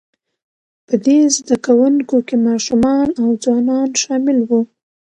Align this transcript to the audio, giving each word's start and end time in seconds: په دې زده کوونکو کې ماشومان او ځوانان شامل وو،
په 0.87 0.95
دې 1.05 1.17
زده 1.35 1.55
کوونکو 1.65 2.15
کې 2.27 2.35
ماشومان 2.47 3.07
او 3.23 3.27
ځوانان 3.43 3.89
شامل 4.01 4.37
وو، 4.47 4.61